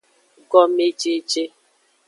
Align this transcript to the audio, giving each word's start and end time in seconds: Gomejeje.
Gomejeje. 0.51 1.43